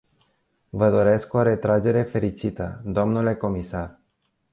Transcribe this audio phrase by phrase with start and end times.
[0.69, 3.99] Vă doresc o retragere fericită, dle comisar.